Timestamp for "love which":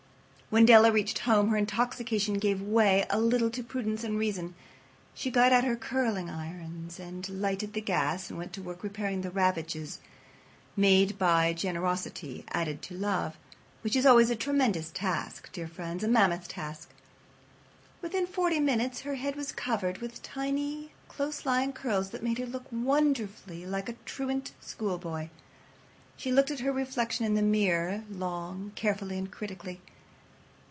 12.97-13.95